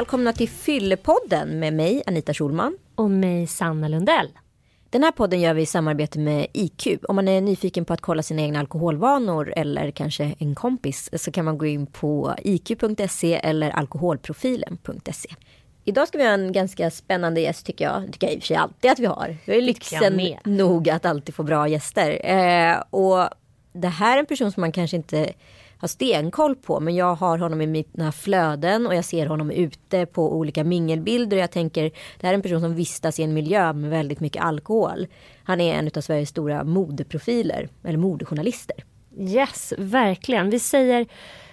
[0.00, 2.78] Välkomna till Fyllepodden med mig Anita Schulman.
[2.94, 4.28] Och mig Sanna Lundell.
[4.90, 6.86] Den här podden gör vi i samarbete med IQ.
[7.08, 11.32] Om man är nyfiken på att kolla sina egna alkoholvanor eller kanske en kompis så
[11.32, 15.34] kan man gå in på iq.se eller alkoholprofilen.se.
[15.84, 18.02] Idag ska vi ha en ganska spännande gäst tycker jag.
[18.02, 19.36] Det tycker jag i och för sig alltid att vi har.
[19.44, 22.20] Vi har lyxen nog att alltid få bra gäster.
[22.24, 23.28] Eh, och
[23.72, 25.32] det här är en person som man kanske inte
[25.80, 26.80] har stenkoll på.
[26.80, 31.36] Men jag har honom i mina flöden och jag ser honom ute på olika mingelbilder.
[31.36, 31.82] Och jag tänker,
[32.20, 35.06] det här är en person som vistas i en miljö med väldigt mycket alkohol.
[35.44, 38.76] Han är en av Sveriges stora modeprofiler, eller modejournalister.
[39.18, 40.50] Yes, verkligen.
[40.50, 41.06] Vi säger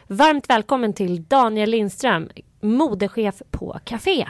[0.07, 2.29] varmt välkommen till Daniel Lindström,
[2.61, 4.27] modechef på Café.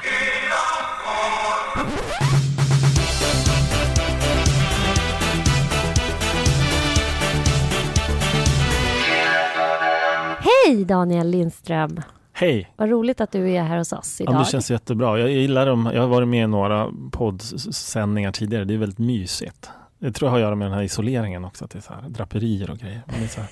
[10.67, 12.01] Hej Daniel Lindström!
[12.33, 12.71] Hej!
[12.75, 14.35] Vad roligt att du är här hos oss idag.
[14.35, 15.19] Ja, det känns jättebra.
[15.19, 15.91] Jag gillar dem.
[15.93, 18.65] Jag har varit med i några poddsändningar tidigare.
[18.65, 19.69] Det är väldigt mysigt.
[19.99, 21.65] Det tror jag har att göra med den här isoleringen också.
[21.65, 23.01] Att det är så här draperier och grejer.
[23.05, 23.49] Men det är så här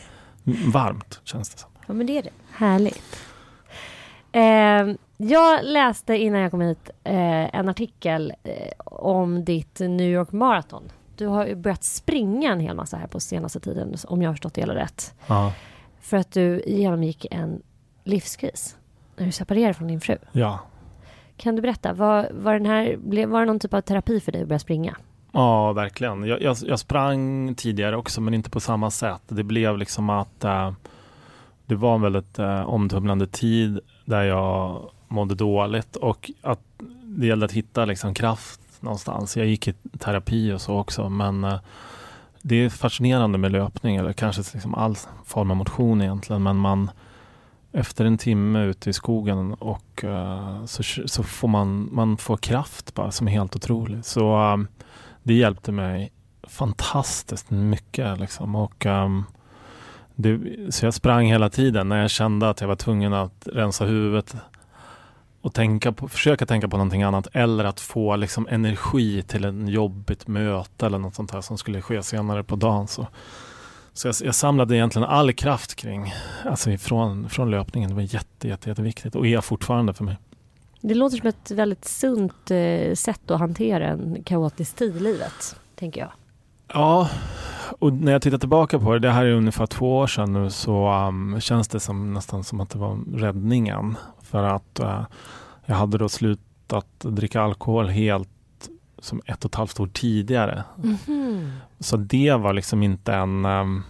[0.72, 1.69] varmt känns det som.
[1.88, 2.30] Ja, men det är det.
[2.52, 3.19] Härligt.
[4.31, 8.53] Eh, jag läste innan jag kom hit eh, en artikel eh,
[8.85, 10.83] om ditt New York Marathon.
[11.16, 14.33] Du har ju börjat springa en hel massa här på senaste tiden, om jag har
[14.33, 15.13] förstått det hela rätt.
[15.27, 15.53] Ja.
[16.06, 17.61] För att du genomgick en
[18.03, 18.78] livskris
[19.17, 20.17] när du separerade från din fru.
[20.31, 20.59] Ja.
[21.38, 22.97] Kan du berätta, var, var, den här,
[23.28, 24.97] var det någon typ av terapi för dig att börja springa?
[25.31, 26.23] Ja, verkligen.
[26.23, 29.22] Jag, jag, jag sprang tidigare också, men inte på samma sätt.
[29.28, 30.72] Det blev liksom att äh,
[31.66, 36.62] det var en väldigt äh, omtumlande tid där jag mådde dåligt och att
[37.03, 39.38] det gällde att hitta liksom kraft någonstans.
[39.38, 41.59] Jag gick i terapi och så också, men äh,
[42.47, 46.44] det är fascinerande med löpning eller kanske liksom all form av motion egentligen.
[46.44, 46.91] Men man
[47.72, 52.94] efter en timme ute i skogen och uh, så, så får man, man får kraft
[52.94, 54.05] bara som är helt otrolig.
[54.05, 54.67] Så um,
[55.23, 56.11] det hjälpte mig
[56.47, 58.55] fantastiskt mycket liksom.
[58.55, 59.23] Och, um,
[60.16, 60.39] det,
[60.69, 64.35] så jag sprang hela tiden när jag kände att jag var tvungen att rensa huvudet
[65.45, 69.67] och tänka på, försöka tänka på någonting annat eller att få liksom energi till en
[69.67, 72.88] jobbigt möte eller något sånt här som skulle ske senare på dagen.
[72.88, 73.07] Så,
[73.94, 76.13] så jag, jag samlade egentligen all kraft kring,
[76.45, 77.89] alltså ifrån, från löpningen.
[77.89, 80.17] Det var jätte, jätte, jätteviktigt och är fortfarande för mig.
[80.81, 85.55] Det låter som ett väldigt sunt eh, sätt att hantera en kaotisk tid i livet,
[85.75, 86.11] tänker jag.
[86.73, 87.09] Ja,
[87.80, 90.50] och när jag tittar tillbaka på det, det här är ungefär två år sedan nu,
[90.50, 93.97] så um, känns det som, nästan som att det var räddningen.
[94.24, 95.02] För att uh,
[95.66, 98.30] jag hade då slutat dricka alkohol helt
[99.00, 100.64] som ett och ett halvt år tidigare.
[100.84, 101.52] Mm -hmm.
[101.80, 103.84] Så det var liksom inte en um,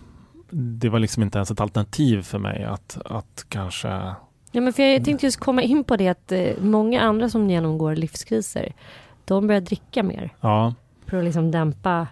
[0.50, 4.14] det var liksom inte ens ett alternativ för mig att, att kanske
[4.52, 7.50] Ja, men för jag tänkte just komma in på det att eh, många andra som
[7.50, 8.74] genomgår livskriser,
[9.26, 10.34] de börjar dricka mer.
[10.42, 10.74] Ja.
[11.06, 12.08] För att liksom dämpa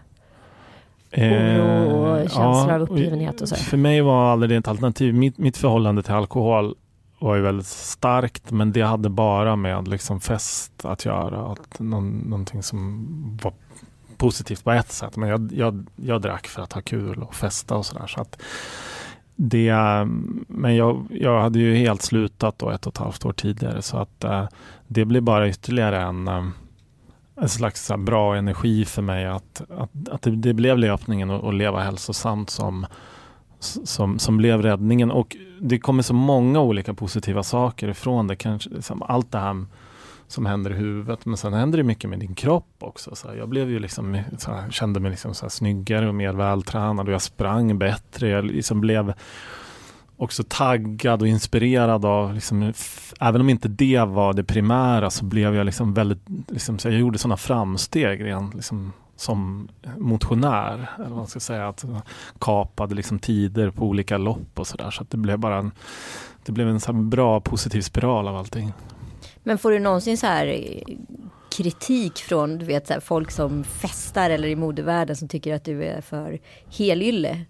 [1.18, 3.56] oro och Eh, känslor ja, av uppgivenhet och så.
[3.56, 5.14] För mig var aldrig det ett alternativ.
[5.14, 6.76] Mitt, mitt förhållande till alkohol
[7.20, 11.52] var ju väldigt starkt men det hade bara med liksom fest att göra.
[11.52, 13.08] Att någon, någonting som
[13.44, 13.54] var
[14.18, 15.16] positivt på ett sätt.
[15.16, 18.08] Men jag, jag, jag drack för att ha kul och festa och sådär.
[18.08, 18.42] Så att
[19.36, 19.74] det,
[20.48, 23.98] men jag, jag hade ju helt slutat då ett och ett halvt år tidigare så
[23.98, 24.48] att uh,
[24.88, 26.48] det blev bara ytterligare en, uh,
[27.36, 31.54] en slags bra energi för mig att, att, att det, det blev löpningen och, och
[31.54, 32.86] leva hälsosamt som,
[33.60, 35.12] som, som blev räddningen.
[35.12, 38.36] Och det kommer så många olika positiva saker ifrån det.
[38.36, 39.66] Kanske, liksom, allt det här
[40.28, 41.26] som händer i huvudet.
[41.26, 43.16] Men sen händer det mycket med din kropp också.
[43.16, 46.34] Så jag blev ju liksom, så här, kände mig liksom så här snyggare och mer
[46.34, 48.30] vältränad och jag sprang bättre.
[48.30, 49.14] Jag liksom blev
[50.24, 52.74] också taggad och inspirerad av, liksom,
[53.20, 57.00] även om inte det var det primära så blev jag liksom väldigt, liksom, så jag
[57.00, 59.68] gjorde sådana framsteg rent liksom, som
[59.98, 60.90] motionär.
[60.96, 61.86] Eller vad man ska säga, att
[62.40, 64.92] kapade liksom tider på olika lopp och sådär.
[64.92, 65.72] Så att det blev bara en,
[66.46, 68.74] det blev en så bra positiv spiral av allting.
[69.44, 70.60] Men får du någonsin så här
[71.58, 75.64] kritik från du vet, så här, folk som festar eller i modevärlden som tycker att
[75.64, 76.40] du är för
[76.78, 77.46] helylle?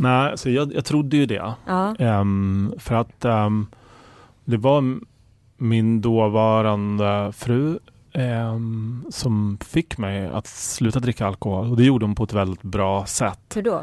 [0.00, 1.54] Nej, alltså jag, jag trodde ju det.
[1.66, 1.94] Ja.
[1.98, 3.66] Um, för att um,
[4.44, 5.00] det var
[5.56, 7.78] min dåvarande fru
[8.14, 11.70] um, som fick mig att sluta dricka alkohol.
[11.70, 13.52] Och det gjorde hon på ett väldigt bra sätt.
[13.54, 13.82] Hur då?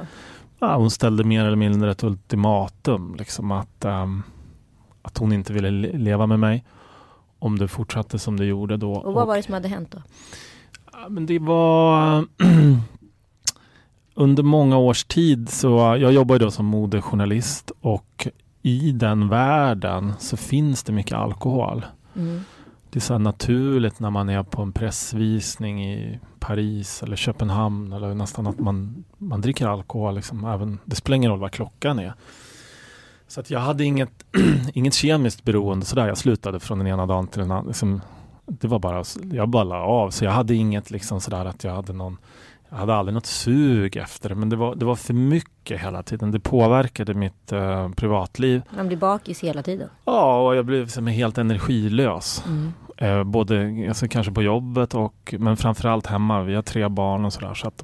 [0.60, 3.16] Ja, hon ställde mer eller mindre ett ultimatum.
[3.20, 3.86] Liksom att,
[5.02, 6.66] att hon inte ville leva med mig
[7.40, 8.94] om det fortsatte som det gjorde då.
[8.94, 10.02] Och vad var det som hade hänt då?
[11.10, 12.26] Men det var
[14.18, 15.68] under många års tid så
[16.00, 18.28] jag jobbar då som modejournalist och
[18.62, 21.86] i den världen så finns det mycket alkohol.
[22.16, 22.42] Mm.
[22.90, 27.94] Det är så här naturligt när man är på en pressvisning i Paris eller Köpenhamn
[27.94, 30.16] eller nästan att man, man dricker alkohol.
[30.16, 32.14] Liksom, även, det spelar ingen roll vad klockan är.
[33.28, 34.26] Så att jag hade inget,
[34.74, 36.08] inget kemiskt beroende sådär.
[36.08, 37.68] Jag slutade från den ena dagen till den andra.
[37.68, 38.02] Liksom,
[38.46, 40.12] det var bara, jag bara la av.
[40.12, 42.18] Så jag hade inget liksom sådär att jag hade någon
[42.70, 46.04] jag hade aldrig något sug efter det, men det var, det var för mycket hela
[46.04, 46.32] tiden.
[46.32, 48.62] Det påverkade mitt uh, privatliv.
[48.76, 49.90] Man blir bakis hela tiden?
[50.06, 52.44] Ja, och jag blev liksom helt energilös.
[52.46, 52.74] Mm.
[53.02, 56.42] Uh, både alltså, kanske på jobbet och men framförallt hemma.
[56.44, 57.54] Vi har tre barn och sådär.
[57.54, 57.84] Så, att,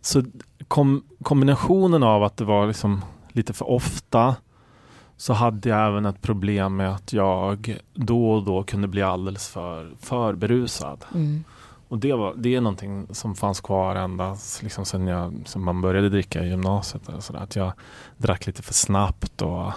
[0.00, 0.22] så
[0.68, 4.34] kom, kombinationen av att det var liksom lite för ofta
[5.16, 9.48] så hade jag även ett problem med att jag då och då kunde bli alldeles
[9.48, 11.04] för, för berusad.
[11.14, 11.44] Mm.
[11.92, 15.80] Och det, var, det är någonting som fanns kvar ända liksom sen jag, sen man
[15.80, 17.08] började dricka i gymnasiet.
[17.08, 17.72] Och så där, att jag
[18.16, 19.72] drack lite för snabbt och,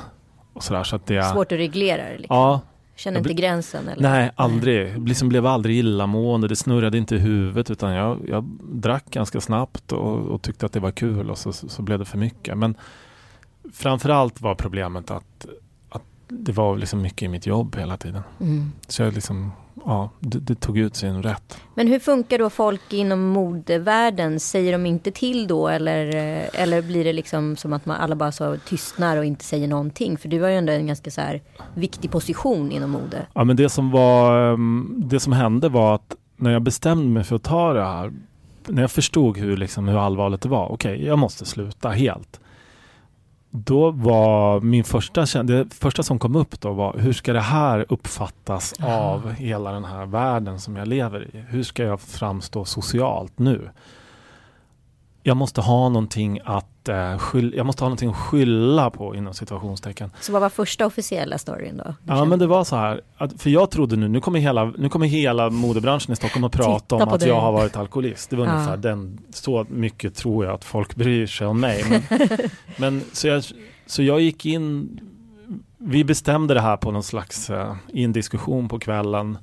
[0.53, 0.83] och sådär.
[0.83, 2.17] Så att det, Svårt att reglera det?
[2.17, 2.35] Liksom.
[2.35, 2.61] Ja.
[2.95, 3.87] Känner inte gränsen?
[3.87, 4.01] Eller?
[4.09, 4.89] Nej, aldrig.
[4.89, 6.47] Jag liksom blev aldrig illamående.
[6.47, 10.73] Det snurrade inte i huvudet utan jag, jag drack ganska snabbt och, och tyckte att
[10.73, 12.57] det var kul och så, så, så blev det för mycket.
[12.57, 12.75] Men
[13.73, 15.45] framförallt var problemet att,
[15.89, 18.21] att det var liksom mycket i mitt jobb hela tiden.
[18.39, 18.71] Mm.
[18.87, 19.51] Så jag liksom
[19.85, 21.57] ja, det, det, tog ut sin rätt.
[21.75, 24.39] Men hur funkar då folk inom modevärlden?
[24.39, 26.05] Säger de inte till då eller,
[26.53, 30.17] eller blir det liksom som att man alla bara så tystnar och inte säger någonting?
[30.17, 31.41] För du har ju ändå en ganska så här
[31.73, 33.25] viktig position inom mode.
[33.33, 37.23] Ja, men det som var ehm, det som hände var att när jag bestämde mig
[37.23, 38.13] för att ta det här,
[38.67, 42.39] när jag förstod hur, liksom, hur allvarligt det var, okej, okay, jag måste sluta helt
[43.55, 47.85] då var min första, det första som kom upp då var hur ska det här
[47.89, 51.43] uppfattas av hela den här världen som jag lever i?
[51.49, 53.69] Hur ska jag framstå socialt nu?
[55.27, 59.33] Jag måste ha någonting att eh, skyll, jag måste ha någonting att skylla på inom
[59.33, 60.11] situationstecken.
[60.21, 61.95] Så vad var första officiella storyn då?
[62.03, 64.89] Ja men det var så här, att, för jag trodde nu, nu kommer hela, nu
[64.89, 67.27] kommer hela modebranschen i Stockholm att prata om att det.
[67.27, 68.29] jag har varit alkoholist.
[68.29, 68.51] Det var ja.
[68.51, 71.83] ungefär den, så mycket tror jag att folk bryr sig om mig.
[71.89, 72.01] Men,
[72.77, 73.43] men så, jag,
[73.85, 74.99] så jag gick in,
[75.77, 79.37] vi bestämde det här på någon slags, uh, i en diskussion på kvällen.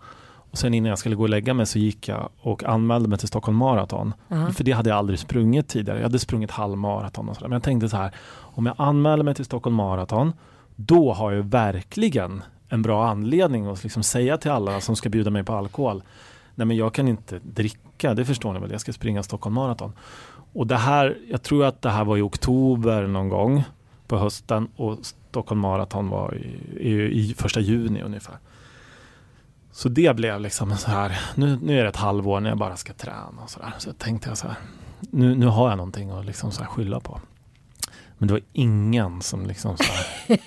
[0.53, 3.19] Och sen innan jag skulle gå och lägga mig så gick jag och anmälde mig
[3.19, 4.15] till Stockholm Marathon.
[4.29, 4.53] Uh-huh.
[4.53, 5.99] För det hade jag aldrig sprungit tidigare.
[5.99, 7.49] Jag hade sprungit halvmaraton och sådär.
[7.49, 10.33] Men jag tänkte så här, om jag anmäler mig till Stockholm Marathon,
[10.77, 15.31] då har jag verkligen en bra anledning att liksom säga till alla som ska bjuda
[15.31, 16.03] mig på alkohol.
[16.55, 19.93] Nej men jag kan inte dricka, det förstår ni väl, jag ska springa Stockholm Marathon.
[20.53, 23.65] Och det här, jag tror att det här var i oktober någon gång
[24.07, 28.37] på hösten och Stockholm Marathon var i, i, i första juni ungefär.
[29.73, 32.77] Så det blev liksom så här, nu, nu är det ett halvår när jag bara
[32.77, 33.73] ska träna och så där.
[33.79, 34.57] Så tänkte jag så här,
[35.01, 37.21] nu, nu har jag någonting att liksom så här skylla på.
[38.19, 40.39] Men det var ingen som liksom så här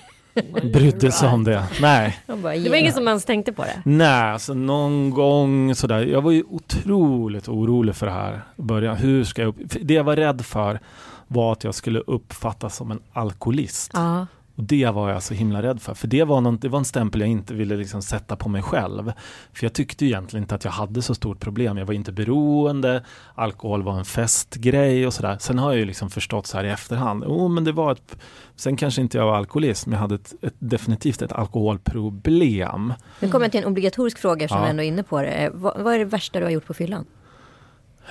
[0.72, 1.64] brydde sig om det.
[1.80, 2.18] Nej.
[2.26, 3.82] Det var ingen som ens tänkte på det?
[3.84, 6.06] Nej, alltså någon gång sådär.
[6.06, 8.42] Jag var ju otroligt orolig för det här.
[8.56, 9.56] Börja, hur ska jag upp?
[9.80, 10.80] Det jag var rädd för
[11.26, 13.90] var att jag skulle uppfattas som en alkoholist.
[13.94, 14.26] Ja.
[14.56, 15.94] Och det var jag så himla rädd för.
[15.94, 18.62] För det var, någon, det var en stämpel jag inte ville liksom sätta på mig
[18.62, 19.12] själv.
[19.52, 21.78] För jag tyckte egentligen inte att jag hade så stort problem.
[21.78, 25.36] Jag var inte beroende, alkohol var en festgrej och sådär.
[25.40, 27.24] Sen har jag ju liksom förstått så här i efterhand.
[27.24, 28.16] Oh, men det var ett,
[28.56, 32.94] sen kanske inte jag var alkoholist, men jag hade ett, ett, definitivt ett alkoholproblem.
[33.20, 34.62] Nu kommer jag till en obligatorisk fråga som ja.
[34.62, 35.50] jag ändå är inne på det.
[35.54, 37.06] Vad, vad, är det värsta du har gjort på fyllan?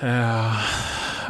[0.02, 0.56] Uh,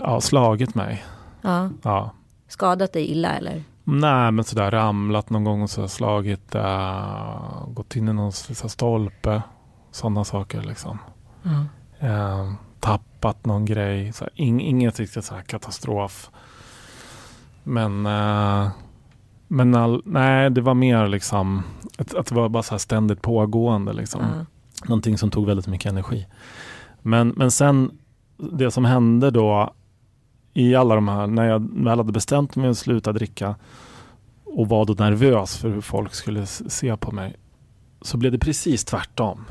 [0.01, 1.05] ja, slagit mig.
[1.43, 1.71] Ja.
[1.83, 2.11] ja.
[2.49, 3.63] Skadat dig illa eller?
[3.89, 8.69] Nej, men sådär ramlat någon gång och så slagit, uh, gått in i någon så
[8.69, 9.43] stolpe.
[9.91, 10.99] Sådana saker liksom.
[11.45, 11.65] Mm.
[12.13, 14.13] Uh, tappat någon grej.
[14.13, 16.31] Så in, inget riktigt så katastrof.
[17.63, 18.69] Men, uh,
[19.49, 21.63] men all, nej, det var mer liksom
[21.99, 23.93] att, att det var bara så ständigt pågående.
[23.93, 24.21] Liksom.
[24.21, 24.47] Mm.
[24.85, 26.27] Någonting som tog väldigt mycket energi.
[27.03, 27.99] Men, men sen
[28.37, 29.75] det som hände då
[30.57, 33.55] i alla de här, när jag väl hade bestämt mig att sluta dricka
[34.45, 37.37] och var då nervös för hur folk skulle se på mig,
[38.01, 39.45] så blev det precis tvärtom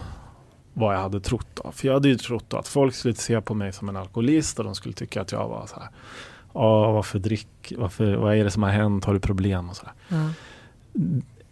[0.73, 1.47] vad jag hade trott.
[1.53, 1.71] Då.
[1.71, 4.65] För jag hade ju trott att folk skulle se på mig som en alkoholist och
[4.65, 5.89] de skulle tycka att jag var så här,
[6.93, 10.31] varför drick, varför, vad är det som har hänt, har du problem och så mm.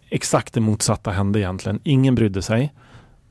[0.08, 1.80] Exakt det motsatta hände egentligen.
[1.84, 2.74] Ingen brydde sig.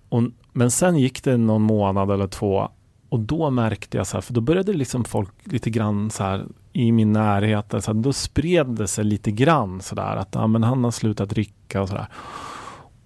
[0.10, 2.70] Och, men sen gick det någon månad eller två
[3.14, 6.46] och då märkte jag så här, för då började liksom folk lite grann så här
[6.72, 10.48] i min närhet, så här, då spred det sig lite grann så där att ja,
[10.48, 12.08] men han har slutat dricka och sådär.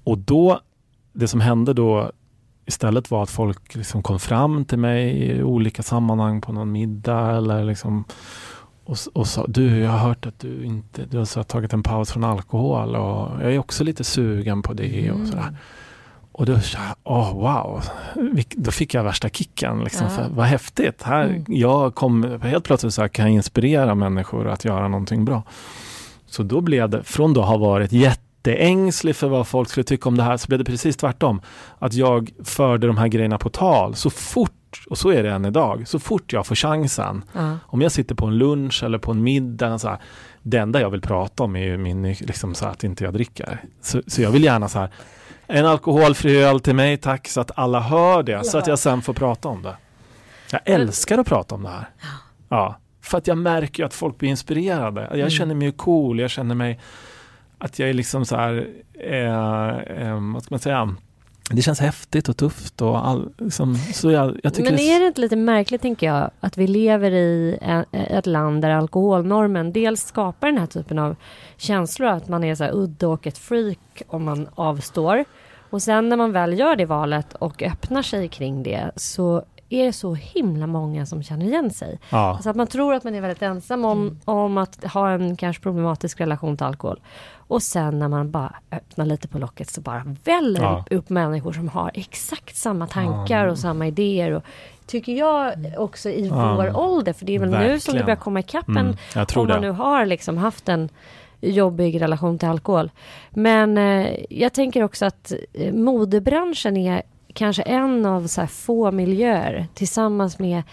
[0.03, 0.59] Och då,
[1.13, 2.11] det som hände då
[2.65, 7.37] istället var att folk liksom kom fram till mig i olika sammanhang på någon middag
[7.37, 8.03] eller liksom
[8.83, 12.11] och, och sa du, jag har hört att du inte du har tagit en paus
[12.11, 15.27] från alkohol och jag är också lite sugen på det och mm.
[15.27, 15.57] sådär.
[16.37, 16.59] Och då,
[17.03, 17.83] oh, wow,
[18.55, 19.83] då fick jag värsta kicken.
[19.83, 20.15] Liksom, Ja.
[20.15, 21.03] för, vad häftigt.
[21.03, 21.43] Här, Mm.
[21.47, 25.43] Jag kom helt plötsligt så här, kan jag inspirera människor att göra någonting bra.
[26.25, 30.17] Så då blev det, från då ha varit jätteängslig för vad folk skulle tycka om
[30.17, 31.41] det här, så blev det precis tvärtom.
[31.79, 34.51] Att jag förde de här grejerna på tal så fort,
[34.89, 37.23] och så är det än idag, så fort jag får chansen.
[37.33, 37.57] Ja.
[37.65, 39.97] Om jag sitter på en lunch eller på en middag, så här,
[40.43, 43.13] det enda jag vill prata om är ju min, liksom så här, att inte jag
[43.13, 43.63] dricker.
[43.81, 44.89] Så, så jag vill gärna så här,
[45.47, 49.01] en alkoholfri öl till mig tack, så att alla hör det, så att jag sen
[49.01, 49.75] får prata om det.
[50.51, 51.89] Jag älskar att prata om det här.
[52.49, 55.01] Ja, för att jag märker att folk blir inspirerade.
[55.01, 55.29] Jag Mm.
[55.29, 56.79] känner mig ju cool, jag känner mig
[57.57, 58.67] att jag är liksom så här,
[58.99, 59.77] eh,
[60.07, 60.95] eh, vad ska man säga,
[61.51, 65.07] det känns häftigt och tufft och all, liksom, så jag, jag tycker Men är det
[65.07, 67.57] inte lite märkligt, tänker jag, att vi lever i
[67.91, 71.15] ett land där alkoholnormen dels skapar den här typen av
[71.57, 75.25] känslor, att man är så här udda och ett freak om man avstår.
[75.69, 79.85] Och sen när man väl gör det valet och öppnar sig kring det så är
[79.85, 81.99] det så himla många som känner igen sig.
[82.09, 85.35] ja, Alltså att man tror att man är väldigt ensam om, om att ha en
[85.35, 86.99] kanske problematisk relation till alkohol.
[87.47, 90.85] Och sen när man bara öppnar lite på locket så bara väller Ja.
[90.91, 93.51] upp människor som har exakt samma tankar Ja.
[93.51, 94.31] och samma idéer.
[94.31, 94.43] Och,
[94.85, 96.55] tycker jag också i Ja.
[96.55, 98.05] vår ålder, för det är väl nu som det Verkligen.
[98.05, 99.67] börjar komma ikapp mm, jag tror om man det.
[99.67, 100.89] nu har liksom haft en
[101.41, 102.91] jobbig relation till alkohol.
[103.29, 107.01] Men eh, jag tänker också att eh, modebranschen är
[107.33, 110.63] kanske en av så här få miljöer tillsammans med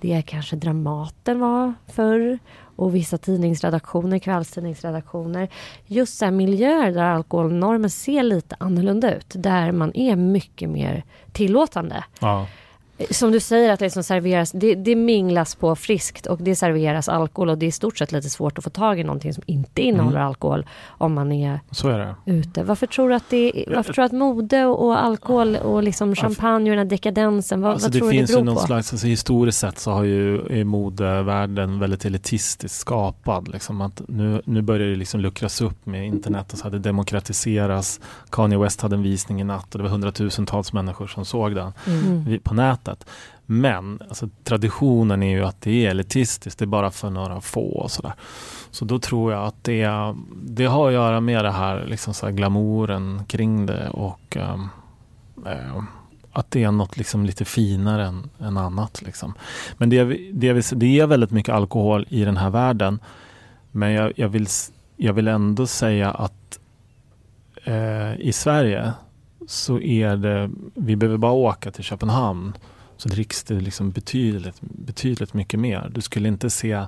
[0.00, 2.38] det kanske Dramaten var förr
[2.80, 5.48] och vissa tidningsredaktioner, kvällstidningsredaktioner.
[5.86, 9.32] Just så här miljöer där alkoholnormen ser lite annorlunda ut.
[9.34, 12.04] Där man är mycket mer tillåtande.
[12.20, 12.46] Ja.
[13.10, 17.08] Som du säger att det som serveras, det, det minglas på friskt och det serveras
[17.08, 19.42] alkohol och det är i stort sett lite svårt att få tag i någonting som
[19.46, 20.28] inte innehåller Mm.
[20.28, 22.14] alkohol om man är Så är det.
[22.32, 22.62] ute.
[22.62, 26.70] Varför tror du att det varför tror du att mode och, alkohol och liksom champagne
[26.70, 28.54] och den här dekadensen, vad, Alltså vad det tror du det finns ju beror någon
[28.54, 28.60] på?
[28.60, 33.48] slags, alltså historiskt sett så har ju är modevärlden väldigt elitistiskt skapad.
[33.48, 38.00] Liksom att nu, nu börjar det liksom luckras upp med internet och så hade demokratiseras.
[38.30, 41.72] Kanye West hade en visning i natt och det var hundratusentals människor som såg den
[41.86, 42.38] Mm.
[42.42, 42.89] på nätet.
[43.46, 47.66] Men alltså, traditionen är ju att det är elitistiskt, det är bara för några få
[47.66, 48.12] och sådär.
[48.70, 49.88] Så då tror jag att det,
[50.42, 54.68] det har att göra med det här, liksom så här glamouren kring det och ehm,
[55.46, 55.82] eh,
[56.32, 59.02] att det är något liksom lite finare än, än annat.
[59.02, 59.34] Liksom.
[59.76, 62.98] Men det, det, det är väldigt mycket alkohol i den här världen.
[63.70, 64.46] Men jag, jag, vill,
[64.96, 66.58] jag vill ändå säga att
[67.64, 68.92] eh, i Sverige
[69.46, 72.52] så är det, vi behöver bara åka till Köpenhamn
[73.00, 75.90] så dricks det liksom betydligt, betydligt mycket mer.
[75.94, 76.86] Du skulle inte se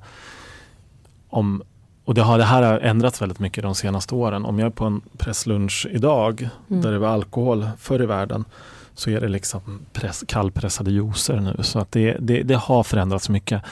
[1.28, 1.62] om,
[2.04, 4.44] och det, har, det här har ändrats väldigt mycket de senaste åren.
[4.44, 6.82] Om jag är på en presslunch idag Mm.
[6.82, 8.44] där det var alkohol förr i världen
[8.94, 11.56] så är det liksom press, kallpressade juicer nu.
[11.62, 13.62] Så att det, det, det har förändrats mycket.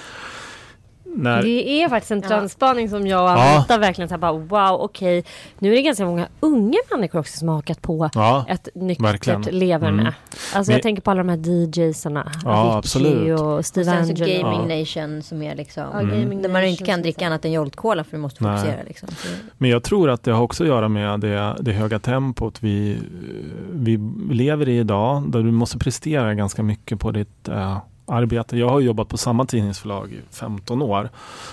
[1.16, 2.28] När, Det är faktiskt en Ja.
[2.28, 3.56] trendspaning som jag och Ja.
[3.56, 5.24] Anita verkligen så här bara wow okej.
[5.58, 9.52] Nu är det ganska många unga människor också som har hakat på ja, ett nyktert
[9.52, 10.00] leverne.
[10.02, 10.12] Mm.
[10.54, 12.32] Alltså Men- jag tänker på alla de här DJsarna.
[12.44, 13.40] Ja, Avicii absolut.
[13.40, 14.42] och Och Steve sen så Angelo.
[14.42, 14.78] Gaming Ja.
[14.80, 16.20] Nation som är liksom, Ja, Mm.
[16.20, 18.56] Gaming där man inte kan dricka annat än Jolt Cola för du måste Nej.
[18.58, 18.82] fokusera.
[18.82, 19.08] Liksom.
[19.08, 22.62] Så- Men jag tror att det har också att göra med det, det höga tempot
[22.62, 22.98] vi,
[23.72, 23.98] vi
[24.30, 25.22] lever i idag.
[25.32, 27.78] Där du måste prestera ganska mycket på ditt eh,
[28.10, 28.56] arbete.
[28.58, 31.10] Jag har jobbat på samma tidningsförlag i 15 år.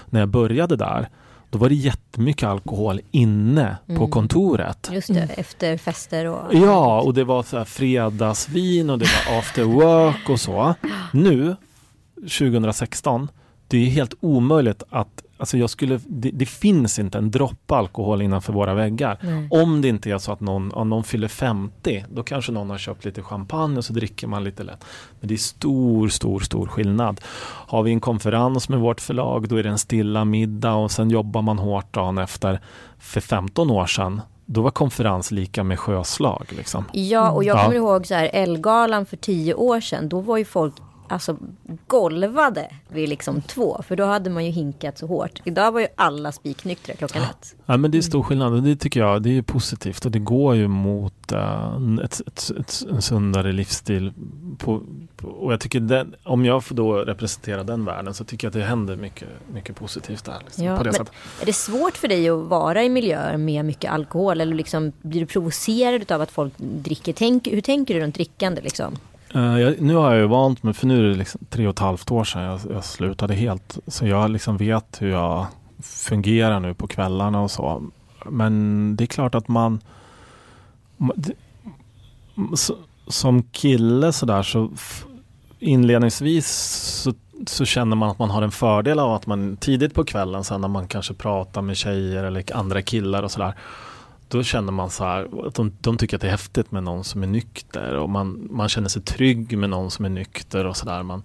[0.10, 1.10] När jag började där,
[1.50, 4.10] då var det jättemycket alkohol inne på Mm.
[4.12, 4.90] kontoret.
[4.94, 5.30] Just det, Mm.
[5.38, 6.54] efter fester och...
[6.56, 10.76] Ja, och det var så här fredagsvin och det var after work och så.
[11.14, 11.56] Nu,
[12.16, 13.28] 2016,
[13.68, 18.22] det är helt omöjligt att Alltså jag skulle, det, det finns inte en droppe alkohol
[18.22, 19.17] innanför våra väggar.
[19.22, 19.48] Nej.
[19.51, 22.77] Om det inte är så att någon, om någon fyller 50, då kanske någon har
[22.77, 24.86] köpt lite champagne och så dricker man lite lätt.
[25.20, 27.22] Men det är stor, stor, stor skillnad.
[27.67, 31.10] Har vi en konferens med vårt förlag, då är det en stilla middag och sen
[31.10, 32.60] jobbar man hårt dagen efter.
[33.00, 36.46] För 15 år sedan, då var konferens lika med sjöslag.
[36.50, 36.86] Liksom.
[36.94, 37.63] Ja, och jag Ja.
[37.63, 40.10] kommer ihåg så här Elgalan för tio år sedan.
[40.10, 40.74] Då var ju folk
[41.10, 41.38] alltså
[41.88, 43.82] golvade vid liksom två.
[43.88, 45.42] För då hade man ju hinkat så hårt.
[45.46, 47.56] Idag var ju alla spiknyktra klockan ett.
[47.66, 50.20] Ja, men det är stor skillnad och det tycker jag det är positivt och det
[50.20, 54.14] går ju mot eh, ett, ett, ett, en sundare livsstil.
[54.58, 54.84] På,
[55.18, 58.50] på, och jag tycker den, om jag får då representera den världen så tycker jag
[58.50, 60.38] att det händer mycket, mycket positivt där.
[60.46, 61.14] Liksom, Ja, på det sättet.
[61.42, 64.42] Är det svårt för dig att vara i miljöer med mycket alkohol?
[64.42, 67.14] Eller liksom, blir du provocerad av att folk dricker?
[67.14, 68.62] Tänk, hur tänker du runt drickande?
[68.62, 68.98] Liksom?
[69.36, 71.74] Uh, jag, nu har jag ju vant mig, för nu är det liksom tre och
[71.74, 73.77] ett halvt år sedan jag, jag slutade helt.
[73.88, 75.46] Så jag liksom vet hur jag
[75.84, 77.84] fungerar nu på kvällarna och så.
[78.25, 79.81] Men det är klart att man...
[81.15, 81.34] det-
[82.55, 82.75] så,
[83.07, 84.69] som kille sådär så
[85.60, 86.48] inledningsvis
[87.03, 87.13] så,
[87.48, 90.62] så, känner man att man har en fördel av att man tidigt på kvällen sen
[90.62, 93.53] när man kanske pratar med tjejer eller andra killar och sådär
[94.27, 97.03] då känner man så här, att de, de, tycker att det är häftigt med någon
[97.03, 100.77] som är nykter och man, man känner sig trygg med någon som är nykter och
[100.77, 101.22] sådär.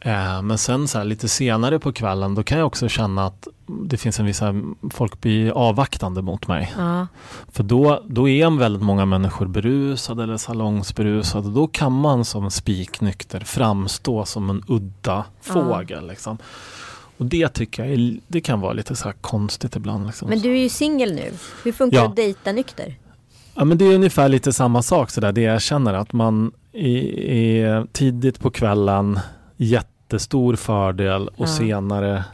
[0.00, 3.48] Eh, men sen så här, lite senare på kvällen då kan jag också känna att
[3.66, 4.42] det finns en viss,
[4.90, 6.72] folk blir avvaktande mot mig.
[6.76, 7.06] Ja.
[7.52, 11.50] För då, då är väldigt många människor berusade eller salongsberusade.
[11.50, 16.04] Då kan man som spiknykter framstå som en udda fågel.
[16.04, 16.10] Ja.
[16.10, 16.38] Liksom.
[17.18, 20.06] Och det tycker jag är, det kan vara lite så konstigt ibland.
[20.06, 20.28] Liksom.
[20.28, 21.32] Men du är ju singel nu.
[21.64, 22.02] Hur funkar ja.
[22.02, 22.94] det att dejta nykter?
[23.54, 25.32] Ja men det är ungefär lite samma sak så där.
[25.32, 29.20] Det jag känner att man är tidigt på kvällen
[29.56, 31.46] jättestor fördel och ja.
[31.46, 32.24] senare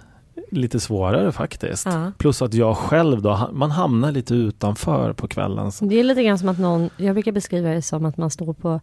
[0.51, 1.87] lite svårare faktiskt.
[1.87, 2.13] Ja.
[2.19, 5.73] Plus att jag själv då, man hamnar lite utanför på kvällen.
[5.81, 8.53] Det är lite grann som att någon, jag brukar beskriva det som att man står
[8.53, 8.81] på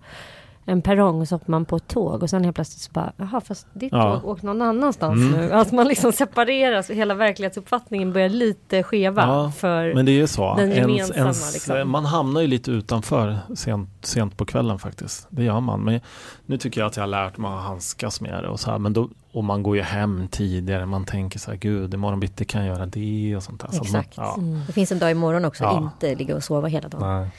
[0.65, 3.13] en perrong och så hoppar man på ett tåg och sen helt plötsligt så bara,
[3.17, 4.19] jaha fast ditt ja.
[4.19, 5.31] tåg åker någon annanstans mm.
[5.31, 5.53] nu.
[5.53, 10.13] Att man liksom separeras och hela verklighetsuppfattningen börjar lite skeva ja, för men det är
[10.13, 10.55] ju så.
[10.55, 11.19] den gemensamma.
[11.19, 11.89] Ens, liksom.
[11.89, 15.27] Man hamnar ju lite utanför sent, sent på kvällen faktiskt.
[15.29, 15.81] Det gör man.
[15.81, 15.99] Men
[16.45, 18.77] nu tycker jag att jag har lärt mig att handskas med det och så här,
[18.77, 20.85] men då, och man går ju hem tidigare.
[20.85, 23.67] Man tänker så här, gud imorgon bitti kan jag göra det och sånt där.
[23.67, 24.15] Exakt.
[24.15, 24.35] Så man, ja.
[24.37, 24.61] mm.
[24.67, 25.77] Det finns en dag imorgon också, ja.
[25.77, 27.21] inte ligga och sova hela dagen.
[27.21, 27.31] Nej.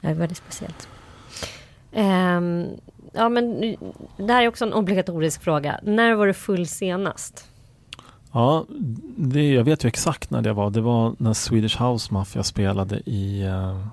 [0.00, 0.88] Det är väldigt speciellt.
[1.94, 2.66] Um,
[3.12, 3.60] ja, men
[4.16, 5.80] det här är också en obligatorisk fråga.
[5.82, 7.50] När var du full senast?
[8.32, 8.64] Ja,
[9.16, 10.70] det, jag vet ju exakt när det var.
[10.70, 13.86] Det var när Swedish House Mafia spelade i uh,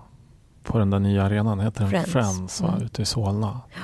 [0.63, 2.83] på den där nya arenan, heter den Friends, Friends va, mm.
[2.83, 3.61] ute i Solna.
[3.69, 3.81] Ja.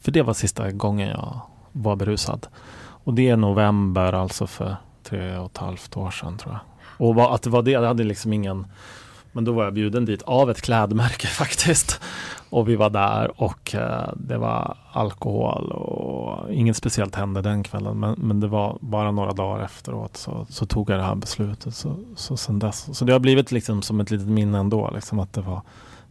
[0.00, 1.40] För det var sista gången jag
[1.72, 2.46] var berusad.
[2.76, 6.60] Och det är november, alltså för tre och ett halvt år sedan tror jag.
[7.08, 8.66] Och att det var det, jag hade liksom ingen
[9.34, 12.00] men då var jag bjuden dit av ett klädmärke faktiskt.
[12.54, 18.00] Och vi var där och eh, det var alkohol och inget speciellt hände den kvällen.
[18.00, 21.74] Men, men det var bara några dagar efteråt så, så tog jag det här beslutet.
[21.74, 22.98] Så, så, sen dess.
[22.98, 24.90] så det har blivit liksom som ett litet minne ändå.
[24.94, 25.62] Liksom att det var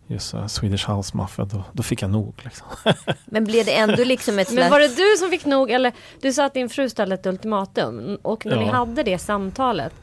[0.08, 2.34] just uh, Swedish House Mafia, då, då fick jag nog.
[2.44, 2.68] Liksom.
[3.26, 4.60] men blev det ändå liksom ett slags...
[4.60, 7.26] Men var det du som fick nog eller du sa att din fru ställde ett
[7.26, 8.62] ultimatum och när ja.
[8.62, 9.94] ni hade det samtalet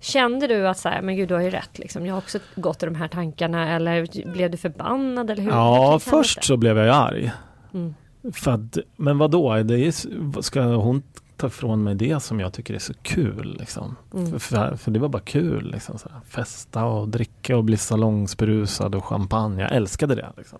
[0.00, 2.06] Kände du att så här, men gud du har ju rätt liksom.
[2.06, 5.50] Jag har också gått i de här tankarna eller blev du förbannad eller hur?
[5.50, 7.32] Ja, först så blev jag arg.
[7.74, 7.94] Mm.
[8.32, 11.02] För att, men vadå, det är, ska hon
[11.36, 13.96] ta ifrån mig det som jag tycker är så kul liksom?
[14.14, 14.30] Mm.
[14.30, 15.98] För, för, för, det var bara kul liksom.
[15.98, 19.62] Så här, festa och dricka och bli salongsberusad och champagne.
[19.62, 20.58] Jag älskade det liksom.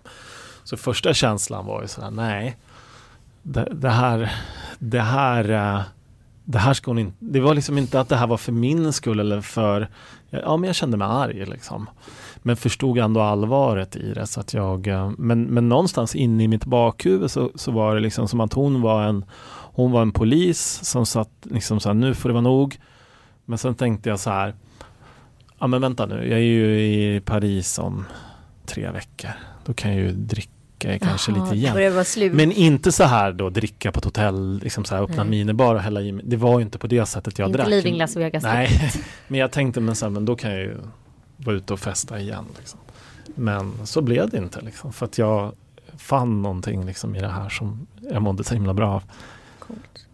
[0.63, 2.57] Så första känslan var ju sådär, nej.
[3.41, 4.31] Det, det här,
[4.79, 5.81] det här uh,
[6.49, 8.93] det här ska hon inte, det var liksom inte att det här var för min
[8.93, 9.87] skull eller för,
[10.29, 11.89] ja men jag kände mig arg liksom.
[12.37, 16.47] Men förstod ändå allvaret i det så att jag, eh, men, men någonstans inne i
[16.47, 20.11] mitt bakhuvud så, så var det liksom som att hon var en, hon var en
[20.11, 22.77] polis som satt liksom så här, nu får det vara nog.
[23.45, 24.55] Men sen tänkte jag så här,
[25.59, 28.05] ja men vänta nu, jag är ju i Paris om
[28.65, 29.31] tre veckor.
[29.65, 32.35] Då kan jag ju dricka dricka kanske Aha, lite igen.
[32.35, 35.29] Men inte så här då dricka på ett hotell, liksom så här, öppna Nej.
[35.29, 36.19] minibar och hälla i.
[36.23, 37.69] Det var ju inte på det sättet jag inte drack.
[37.69, 38.43] Living Las Vegas.
[38.43, 38.91] Nej,
[39.27, 40.77] men jag tänkte men, så här, men då kan jag ju
[41.37, 42.45] vara ute och festa igen.
[42.57, 42.79] Liksom.
[43.35, 45.53] Men så blev det inte liksom, för att jag
[45.97, 49.03] fann någonting liksom, i det här som jag mådde så himla bra av.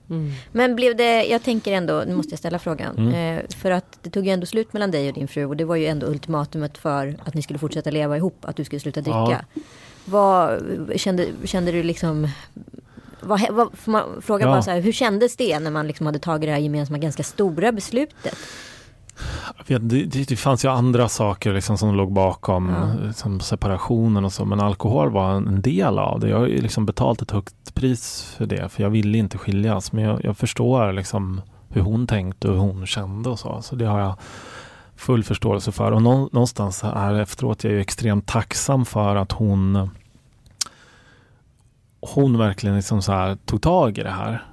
[0.09, 0.31] Mm.
[0.51, 2.97] Men blev det, jag tänker ändå, nu måste jag ställa frågan.
[2.97, 3.37] Mm.
[3.37, 5.65] Eh, för att det tog ju ändå slut mellan dig och din fru och det
[5.65, 9.01] var ju ändå ultimatumet för att ni skulle fortsätta leva ihop, att du skulle sluta
[9.01, 9.45] dricka.
[9.53, 9.61] Ja.
[10.05, 10.61] Vad
[10.95, 12.27] kände, kände du liksom
[13.21, 14.51] vad, vad, man fråga ja.
[14.51, 17.23] bara så här, hur kändes det när man liksom hade tagit det här gemensamma ganska
[17.23, 18.35] stora beslutet?
[19.67, 23.13] Vet, det, det, fanns ju andra saker liksom som låg bakom ja.
[23.13, 26.29] som separationen och så men alkohol var en del av det.
[26.29, 29.91] Jag har ju liksom betalt ett högt pris för det för jag ville inte skiljas
[29.91, 33.61] men jag, jag förstår liksom hur hon tänkte och hur hon kände och så.
[33.61, 34.15] Så det har jag
[34.95, 35.91] full förståelse för.
[35.91, 39.89] Och någonstans här efteråt är jag extremt tacksam för att hon
[42.05, 44.45] hon verkligen liksom så här tog tag i det här.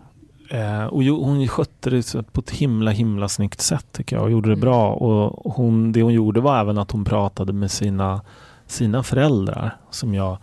[0.50, 4.48] Eh, och hon skötte det på ett himla himla snyggt sätt tycker jag och gjorde
[4.48, 4.60] det mm.
[4.60, 4.92] bra.
[4.92, 8.20] Och hon, det hon gjorde var även att hon pratade med sina,
[8.66, 10.38] sina föräldrar som jag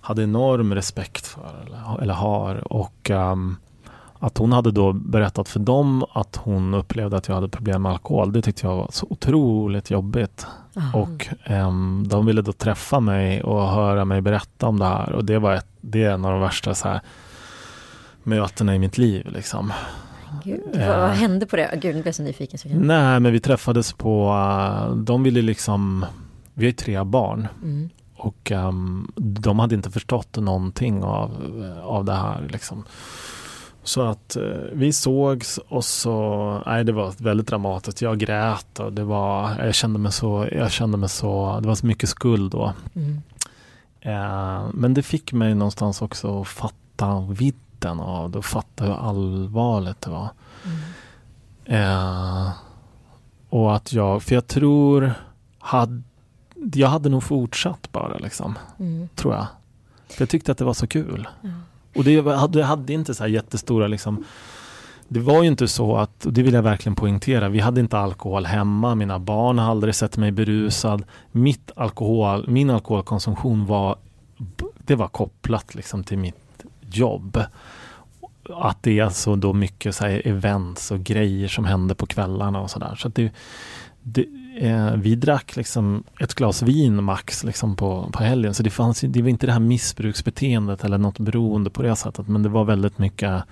[0.00, 2.72] hade enorm respekt för eller, eller har.
[2.72, 3.56] Och um,
[4.24, 7.92] att hon hade då berättat för dem att hon upplevde att jag hade problem med
[7.92, 8.32] alkohol.
[8.32, 10.46] Det tyckte jag var så otroligt jobbigt.
[10.76, 10.98] Aha.
[10.98, 15.12] Och um, de ville då träffa mig och höra mig berätta om det här.
[15.12, 17.00] Och det var ett, det är en av de värsta så här,
[18.22, 19.26] mötena i mitt liv.
[19.32, 19.72] Liksom.
[20.44, 21.70] Gud, uh, vad hände på det?
[21.72, 22.58] Gud, nu blev jag så nyfiken.
[22.58, 26.06] Så nej, men vi träffades på, uh, de ville liksom,
[26.54, 27.48] vi har ju tre barn.
[27.62, 27.90] Mm.
[28.16, 31.30] och um, de hade inte förstått någonting av,
[31.84, 32.48] av det här.
[32.52, 32.84] Liksom.
[33.84, 38.02] Så att uh, vi sågs och så, nej det var väldigt dramatiskt.
[38.02, 41.74] Jag grät och det var, jag kände mig så, jag kände mig så, det var
[41.74, 42.72] så mycket skuld då.
[42.94, 43.22] Mm.
[44.06, 48.94] Uh, men det fick mig någonstans också att fatta vidden av det och fatta hur
[48.94, 50.28] allvarligt det var.
[50.64, 51.82] Mm.
[51.82, 52.50] Uh,
[53.48, 55.14] och att jag, för jag tror,
[55.58, 56.02] hade,
[56.54, 58.58] jag hade nog fortsatt bara liksom.
[58.78, 59.08] Mm.
[59.14, 59.46] Tror jag.
[60.08, 61.28] För jag tyckte att det var så kul.
[61.42, 61.62] Mm.
[61.94, 64.24] Och det hade, hade inte så här jättestora liksom
[65.08, 67.98] det var ju inte så att, och det vill jag verkligen poängtera, vi hade inte
[67.98, 71.04] alkohol hemma, mina barn har aldrig sett mig berusad.
[71.32, 73.96] Mitt alkohol, min alkoholkonsumtion var,
[74.78, 77.40] det var kopplat liksom till mitt jobb.
[78.50, 82.70] Att det är alltså då mycket så events och grejer som händer på kvällarna och
[82.70, 82.94] sådär.
[82.94, 83.32] Så, det,
[84.02, 84.26] det,
[84.60, 88.54] eh, vi drack liksom ett glas vin max liksom på, på helgen.
[88.54, 92.28] Så det, fanns, det var inte det här missbruksbeteendet eller något beroende på det sättet.
[92.28, 93.42] Men det var väldigt mycket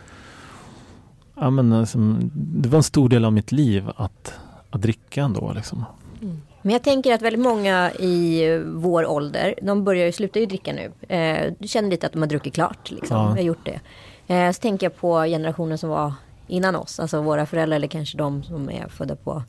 [1.34, 4.34] ja, men, liksom, Det var en stor del av mitt liv att,
[4.70, 5.52] att dricka ändå.
[5.52, 5.84] Liksom.
[6.22, 6.42] Mm.
[6.62, 10.72] Men jag tänker att väldigt många i vår ålder, de börjar ju sluta ju dricka
[10.72, 11.14] nu.
[11.16, 13.16] Eh, du känner lite att de har druckit klart, liksom.
[13.16, 13.22] Ja.
[13.22, 13.80] har gjort det.
[14.34, 16.12] Eh, så tänker jag på generationen som var
[16.46, 19.42] innan oss, alltså våra föräldrar eller kanske de som är födda på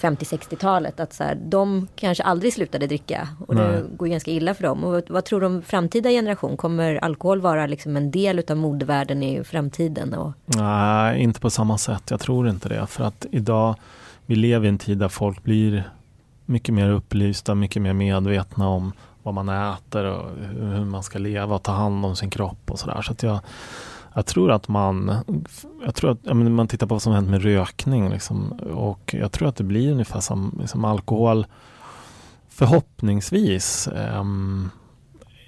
[0.00, 1.00] 50-60-talet.
[1.00, 3.66] Att så här, de kanske aldrig slutade dricka och Nej.
[3.66, 4.84] det går ganska illa för dem.
[4.84, 6.56] Och vad tror du om framtida generation?
[6.56, 10.14] Kommer alkohol vara liksom en del av modevärlden i framtiden?
[10.14, 10.32] Och...
[10.44, 12.02] Nej, inte på samma sätt.
[12.10, 12.86] Jag tror inte det.
[12.86, 13.74] För att idag,
[14.26, 15.90] vi lever i en tid där folk blir
[16.44, 21.54] mycket mer upplysta, mycket mer medvetna om vad man äter och hur man ska leva
[21.54, 23.02] och ta hand om sin kropp och sådär.
[23.02, 23.40] Så att jag,
[24.14, 25.16] jag tror att man,
[25.84, 29.14] jag tror att, jag menar, man tittar på vad som hänt med rökning liksom, och
[29.18, 31.46] jag tror att det blir ungefär som liksom alkohol
[32.48, 34.70] förhoppningsvis um,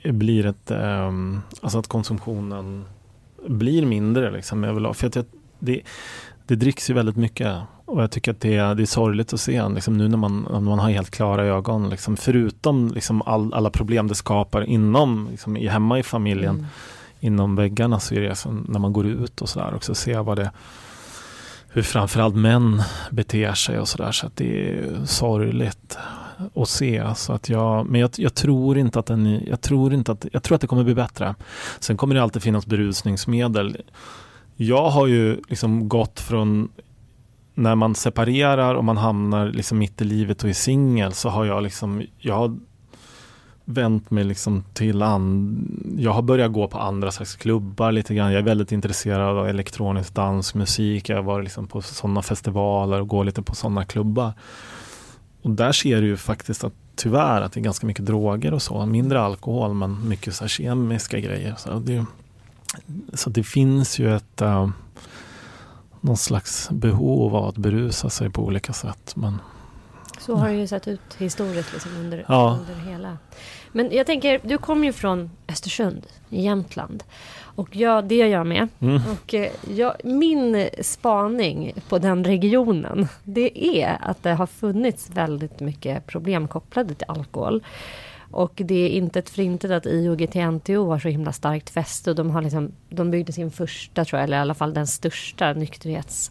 [0.04, 2.84] blir ett, um, alltså att konsumtionen
[3.48, 4.96] blir mindre liksom överlag.
[4.96, 5.24] För att jag,
[5.58, 5.80] det,
[6.46, 9.40] det dricks ju väldigt mycket och jag tycker att det, är, det är sorgligt att
[9.40, 11.90] se liksom, nu när man, när man har helt klara ögon.
[11.90, 16.54] Liksom, förutom liksom, all, alla problem det skapar inom, liksom, hemma i familjen.
[16.54, 16.66] Mm
[17.22, 20.38] inom väggarna så är det som när man går ut och sådär också se vad
[20.38, 20.50] det
[21.68, 25.98] hur framförallt män beter sig och sådär så att det är sorgligt
[26.54, 27.14] att se.
[27.16, 30.42] Så att jag, men jag, jag, tror inte att den, jag tror inte att, jag
[30.42, 31.34] tror att det kommer bli bättre.
[31.80, 33.76] Sen kommer det alltid finnas berusningsmedel.
[34.56, 36.68] Jag har ju liksom gått från
[37.54, 41.44] när man separerar och man hamnar liksom mitt i livet och är singel så har
[41.44, 42.56] jag liksom, jag har
[43.64, 45.96] vänt mig liksom till an...
[45.98, 48.32] Jag har börjat gå på andra slags klubbar lite grann.
[48.32, 51.08] Jag är väldigt intresserad av elektronisk dansmusik.
[51.08, 54.32] Jag har varit liksom på sådana festivaler och går lite på sådana klubbar.
[55.42, 58.62] Och där ser du ju faktiskt att tyvärr att det är ganska mycket droger och
[58.62, 58.86] så.
[58.86, 61.54] Mindre alkohol men mycket så kemiska grejer.
[61.58, 62.06] Så det,
[63.14, 64.68] så det finns ju ett äh,
[66.00, 69.12] någon slags behov av att berusa sig på olika sätt.
[69.16, 69.38] Men
[70.22, 72.58] så har det ju sett ut historiskt liksom under, ja.
[72.60, 73.18] under hela.
[73.72, 77.04] Men jag tänker, du kommer ju från Östersund i Jämtland.
[77.54, 78.68] Och jag, det gör jag med.
[78.80, 79.00] Mm.
[79.12, 85.60] Och eh, jag, min spaning på den regionen, det är att det har funnits väldigt
[85.60, 87.62] mycket problem kopplade till alkohol.
[88.30, 92.10] Och det är inte ett förintet att IOGT-NTO har så himla starkt fäste.
[92.10, 94.86] Och de, har liksom, de byggde sin första, tror jag, eller i alla fall den
[94.86, 96.30] största nykterhets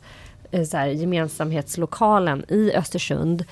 [0.51, 3.45] eh, så här, gemensamhetslokalen i Östersund.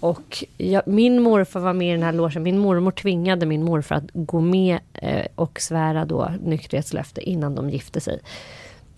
[0.00, 2.42] Och jag, min morfar var med i den här logen.
[2.42, 7.70] Min mormor tvingade min morfar att gå med eh, och svära då nykterhetslöfte innan de
[7.70, 8.20] gifte sig.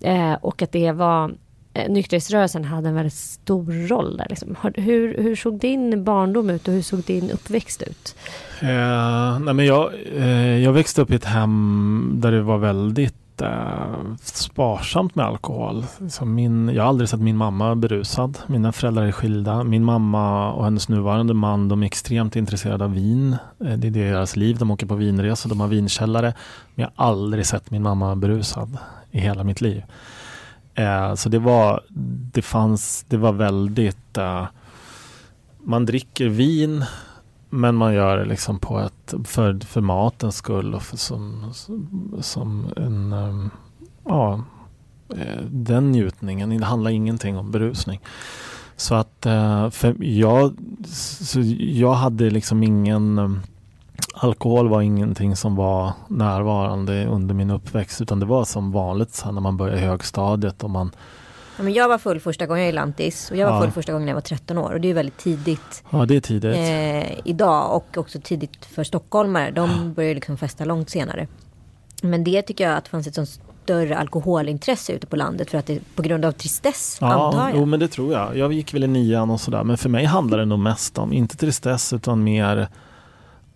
[0.01, 1.33] Eh, och att det var
[1.73, 4.27] eh, nykterhetsrörelsen hade en väldigt stor roll där.
[4.29, 4.55] Liksom.
[4.75, 8.15] Hur, hur såg din barndom ut och hur såg din uppväxt ut?
[8.61, 13.15] Eh, nej men jag, eh, jag växte upp i ett hem där det var väldigt
[14.21, 15.85] sparsamt med alkohol.
[16.09, 18.37] Så min, jag har aldrig sett min mamma berusad.
[18.47, 19.63] Mina föräldrar är skilda.
[19.63, 23.37] Min mamma och hennes nuvarande man de är extremt intresserade av vin.
[23.65, 24.57] Eh, det är deras liv.
[24.57, 26.33] De åker på vinresor, de har vinkällare.
[26.75, 28.77] Men jag har aldrig sett min mamma berusad
[29.11, 29.83] i hela mitt liv.
[30.75, 31.83] Eh, så det var,
[32.33, 34.45] det fanns, det var väldigt eh,
[35.63, 36.85] man dricker vin
[37.53, 41.53] men man gör det liksom på ett, för, för matens skull och för, som,
[42.19, 43.49] som en, um,
[44.05, 44.43] ja,
[45.09, 46.49] eh, den njutningen.
[46.59, 47.99] Det handlar ingenting om berusning.
[48.75, 50.53] Så att eh, för jag,
[50.85, 53.39] så jag hade liksom ingen ehm,
[54.13, 59.31] Alkohol var ingenting som var närvarande under min uppväxt utan det var som vanligt så
[59.31, 60.91] när man började högstadiet och man
[61.57, 63.61] Ja, men jag var full första gången i Lantis och jag var Ja.
[63.61, 64.71] full första gången när jag var 13 år.
[64.73, 66.55] Och det är väldigt tidigt Ja, det är tidigt.
[66.55, 69.51] eh, idag och också tidigt för stockholmare.
[69.51, 71.27] De börjar liksom festa långt senare.
[72.01, 75.57] Men det tycker jag att det fanns ett sånt större alkoholintresse ute på landet för
[75.57, 77.57] att det på grund av tristess antar Ja, jag.
[77.59, 78.37] jo, men det tror jag.
[78.37, 79.63] Jag gick väl i nian och sådär.
[79.63, 82.67] Men för mig handlar det nog mest om, inte tristess, utan mer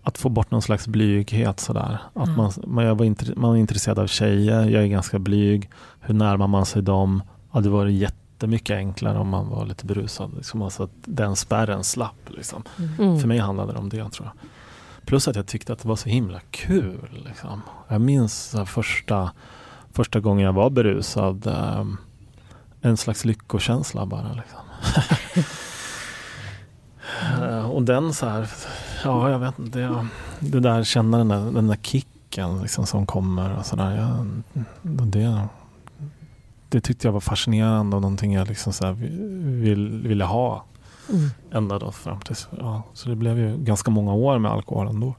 [0.02, 1.98] att få bort någon slags blyghet sådär.
[2.14, 2.36] Att Mm.
[2.36, 5.70] man, man, jag var man var intresserad av tjejer, jag är ganska blyg.
[6.00, 7.22] Hur närmar man sig dem?
[7.52, 10.34] Ja, det var jättemycket enklare om man var lite berusad.
[10.36, 10.62] Liksom.
[10.62, 12.28] Alltså att den spärren slapp.
[12.28, 12.62] Liksom.
[12.98, 13.20] Mm.
[13.20, 14.32] För mig handlade det om det tror jag.
[15.06, 17.22] Plus att jag tyckte att det var så himla kul.
[17.26, 17.62] Liksom.
[17.88, 19.32] Jag minns första,
[19.92, 21.46] första gången jag var berusad.
[21.46, 21.96] ehm,
[22.80, 24.32] en slags lyckokänsla bara.
[24.32, 24.60] Liksom.
[27.42, 28.48] Eh, och den så här,
[29.04, 29.78] ja jag vet inte.
[29.78, 30.06] Det,
[30.40, 33.96] det där känna den där, den där kicken liksom, som kommer och sådär.
[33.96, 34.42] Jag,
[35.06, 35.48] det,
[36.68, 38.96] det tyckte jag var fascinerande och någonting jag liksom så
[39.42, 40.64] vill, ville ha
[41.10, 41.30] Mm.
[41.52, 45.14] ända då fram tills, ja, så det blev ju ganska många år med alkohol ändå.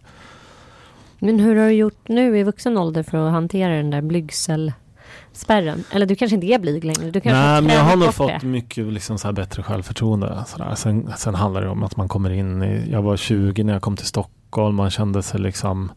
[1.20, 5.84] Men hur har du gjort nu i vuxen ålder för att hantera den där blygselspärren?
[5.92, 7.12] Eller du kanske inte är blyg längre?
[7.12, 8.48] Du kanske Nej, men jag har nog fått det.
[8.48, 10.44] mycket liksom så bättre självförtroende.
[10.48, 10.76] Så.
[10.76, 13.82] Sen, sen handlar det om att man kommer in i, jag var 20 när jag
[13.82, 15.92] kom till Stockholm, man kände sig liksom,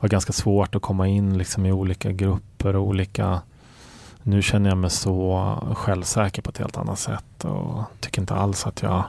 [0.00, 3.40] var ganska svårt att komma in liksom i olika grupper och olika
[4.26, 8.66] nu känner jag mig så självsäker på ett helt annat sätt och tycker inte alls
[8.66, 9.04] att jag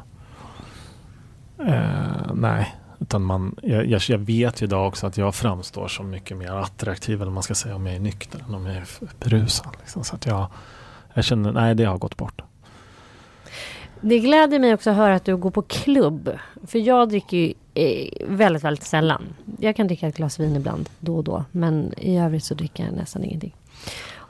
[1.59, 6.37] eh, nej, utan man, jag, jag, vet ju idag också att jag framstår som mycket
[6.37, 8.87] mer attraktiv eller vad man ska säga om jag är nykter än om jag är
[9.19, 9.77] berusad.
[9.79, 10.03] Liksom.
[10.03, 10.47] Så att jag,
[11.13, 12.41] jag känner, nej det har gått bort.
[14.01, 16.29] Det gläder mig också att höra att du går på klubb.
[16.67, 19.23] För jag dricker ju eh, väldigt, väldigt sällan.
[19.59, 21.45] Jag kan dricka ett glas vin ibland, då och då.
[21.51, 23.55] Men i övrigt så dricker jag nästan ingenting.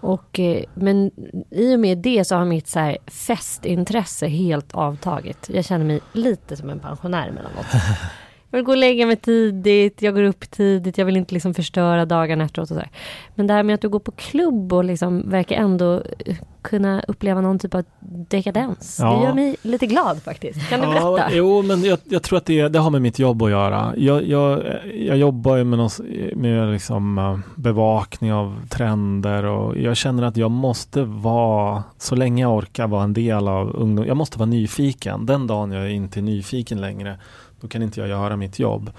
[0.06, 1.12] Och, eh, men
[1.52, 5.50] i och med det så har mitt så här festintresse helt avtagit.
[5.54, 7.66] Jag känner mig lite som en pensionär emellanåt.
[8.50, 11.54] Jag vill gå och lägga mig tidigt, jag går upp tidigt, jag vill inte liksom
[11.54, 12.90] förstöra dagen efteråt och så här.
[13.36, 17.02] Men det här med att du går på klubb och liksom verkar ändå eh, kunna
[17.08, 17.84] uppleva någon typ av
[18.30, 18.98] dekadens.
[19.02, 19.18] Ja.
[19.18, 20.70] Det gör mig lite glad faktiskt.
[20.70, 21.18] Kan du berätta?
[21.18, 23.94] Ja, jo, men jag, jag tror att det, det har med mitt jobb att göra.
[23.98, 25.90] Jag, jag, jag jobbar ju med, någon,
[26.36, 32.42] med liksom eh, bevakning av trender och jag känner att jag måste vara, så länge
[32.42, 35.26] jag orkar vara en del av ungdom, jag måste vara nyfiken.
[35.26, 37.20] Den dagen jag inte är nyfiken längre,
[37.66, 38.92] då kan inte jag göra mitt jobb.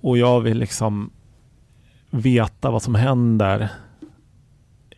[0.00, 1.10] Och jag vill liksom
[2.10, 3.68] veta vad som händer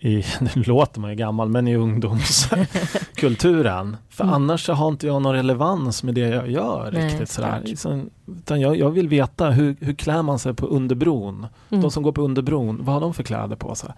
[0.01, 0.17] i,
[0.55, 3.97] nu låter man ju gammal, men i ungdomskulturen.
[4.09, 4.35] För Mm.
[4.35, 7.61] annars så har inte jag någon relevans med det jag gör Nej, riktigt sådär.
[7.65, 7.79] såklart.
[7.79, 8.05] Så,
[8.39, 11.47] utan jag, jag vill veta hur, hur klär man sig på underbron?
[11.71, 11.83] Mm.
[11.83, 13.91] De som går på underbron, vad har de för kläder på sig?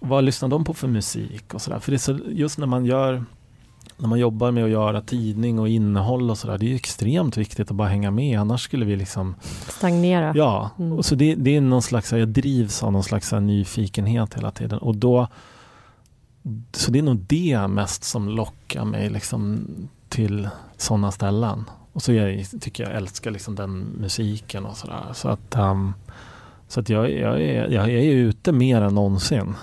[0.00, 1.78] Vad lyssnar de på för musik och sådär?
[1.78, 3.24] För det är så, just när man gör
[3.96, 7.36] när man jobbar med att göra tidning och innehåll och sådär, det är ju extremt
[7.36, 9.34] viktigt att bara hänga med, annars skulle vi liksom
[9.68, 10.32] Stagnera.
[10.36, 10.92] Ja, Mm.
[10.92, 14.78] och så det, det är någon slags, jag drivs av någon slags nyfikenhet hela tiden
[14.78, 15.28] och då
[16.72, 19.66] så det är nog det mest som lockar mig liksom
[20.08, 21.64] till sådana ställen.
[21.92, 25.04] Och så jag, tycker jag älskar liksom den musiken och sådär.
[25.14, 25.94] Så att, um,
[26.68, 29.54] så att jag, jag, är, jag är ute mer än någonsin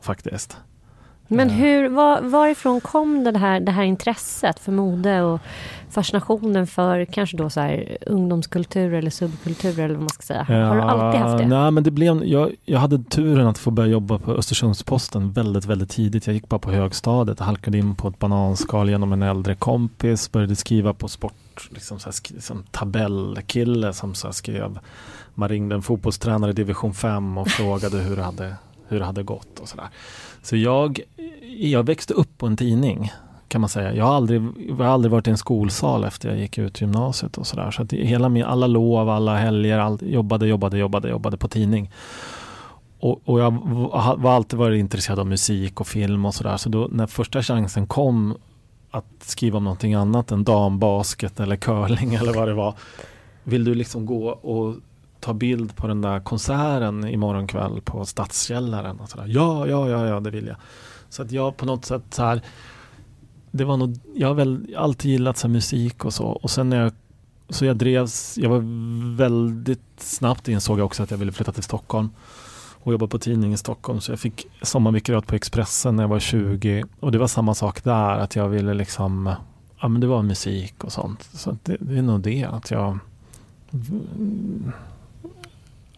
[0.00, 0.56] faktiskt.
[1.28, 5.40] Men hur, var, varifrån kom det här, det här intresset för mode och
[5.90, 10.42] fascinationen för kanske då så här ungdomskultur eller subkultur eller vad man ska säga?
[10.42, 11.46] Har du alltid haft det?
[11.46, 15.64] Nej, men det blev, jag, jag hade turen att få börja jobba på Östersundsposten väldigt,
[15.64, 16.26] väldigt tidigt.
[16.26, 20.32] Jag gick bara på högstadiet och halkade in på ett bananskal genom en äldre kompis.
[20.32, 24.78] Började skriva på sport, liksom så här, som tabellkille som så skrev.
[25.34, 28.54] Man ringde en fotbollstränare i division 5 och frågade hur det hade,
[28.88, 29.88] hur det hade gått och sådär.
[30.42, 31.00] Så jag,
[31.58, 33.12] jag växte upp på en tidning
[33.48, 33.94] kan man säga.
[33.94, 37.38] Jag har aldrig, jag har aldrig varit i en skolsal efter jag gick ut gymnasiet
[37.38, 37.70] och sådär.
[37.70, 41.90] Så att hela min, alla lov, alla helger, all, jobbade, jobbade, jobbade, jobbade på tidning.
[43.00, 43.50] Och, och jag
[43.92, 46.56] har alltid varit intresserad av musik och film och sådär.
[46.56, 48.34] Så då när första chansen kom
[48.90, 52.74] att skriva om någonting annat än dambasket eller curling eller vad det var.
[53.44, 54.74] Vill du liksom gå och
[55.24, 59.00] ta bild på den där konserten imorgon kväll på Stadskällaren?
[59.00, 59.26] Och sådär.
[59.28, 60.56] Ja, ja, ja, ja, det vill jag.
[61.08, 62.42] Så att jag på något sätt så här
[63.56, 66.26] det var nog, jag har väl alltid gillat så här musik och så.
[66.26, 66.92] Och sen när jag,
[67.48, 68.62] så jag drevs, jag var
[69.16, 72.10] väldigt snabbt insåg jag också att jag ville flytta till Stockholm.
[72.82, 74.00] Och jobba på tidning i Stockholm.
[74.00, 76.84] Så jag fick sommarvikariat på Expressen när jag var 20.
[77.00, 79.34] Och det var samma sak där, att jag ville liksom,
[79.80, 81.28] ja men det var musik och sånt.
[81.32, 82.98] Så det, det är nog det, att jag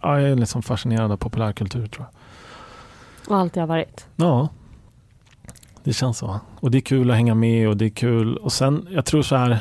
[0.06, 3.30] Ja, jag är liksom fascinerad av populärkultur tror jag.
[3.32, 4.06] Och alltid har varit.
[4.16, 4.48] Ja,
[5.84, 6.40] Det känns så.
[6.60, 8.36] Och det är kul att hänga med och det är kul.
[8.36, 9.58] Och sen, jag tror så här,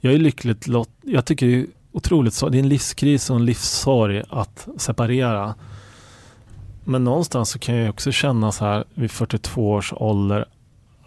[0.00, 0.90] jag är lyckligt lott.
[1.02, 2.48] Jag tycker det är otroligt så.
[2.48, 5.54] Det är en livskris och en livssorg att separera.
[6.84, 10.46] Men någonstans så kan jag också känna så här vid 42 års ålder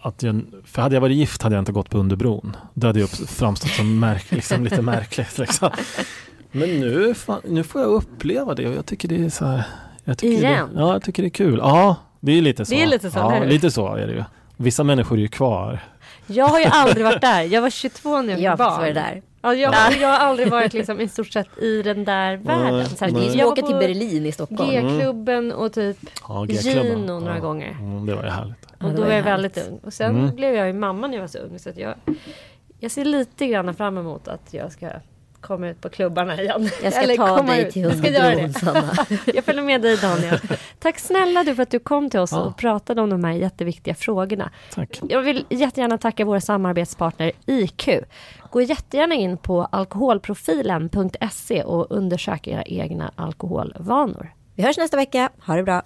[0.00, 2.56] att jag, för hade jag varit gift hade jag inte gått på Underbron.
[2.74, 5.38] Det hade ju framstått som märk, liksom, lite märkligt.
[5.38, 5.70] Liksom.
[6.52, 9.62] Men nu, nu får jag uppleva det och jag tycker det är så här.
[10.04, 10.68] Jag Igen?
[10.74, 11.58] Det, ja, jag tycker det är kul.
[11.58, 12.74] Ja, det är lite så.
[12.74, 14.24] Det är lite så, ja, lite så är det ju.
[14.56, 15.80] Vissa människor är ju kvar.
[16.26, 17.42] Jag har ju aldrig varit där.
[17.42, 18.94] Jag var 22 när jag jag var barn.
[18.94, 19.22] där.
[19.42, 22.86] Ja, jag, jag har aldrig varit liksom i stort sett i den där världen.
[22.88, 24.70] Så här, som att åka till Berlin i Stockholm.
[24.70, 25.96] G-klubben och typ
[26.28, 27.40] ja, Gino några ja.
[27.40, 27.70] gånger.
[27.70, 28.66] Mm, det var ju härligt.
[28.80, 29.78] Och då var jag väldigt ung.
[29.82, 30.36] Och sen mm.
[30.36, 31.58] blev jag ju mamma när jag var så ung.
[31.58, 31.94] Så att jag,
[32.80, 34.90] jag ser lite grann fram emot att jag ska
[35.40, 36.70] komma ut på klubbarna igen.
[36.82, 37.72] Jag ska Eller ta dig ut.
[37.72, 38.92] till Hundbron, Sanna.
[39.34, 40.38] jag följer med dig Daniel.
[40.78, 42.40] Tack snälla du för att du kom till oss ja.
[42.40, 44.50] och pratade om de här jätteviktiga frågorna.
[44.74, 45.00] Tack.
[45.08, 47.88] Jag vill jättegärna tacka våra samarbetspartner IQ.
[48.50, 54.32] Gå jättegärna in på alkoholprofilen.se och undersök era egna alkoholvanor.
[54.54, 55.30] Vi hörs nästa vecka.
[55.46, 55.82] Ha det bra.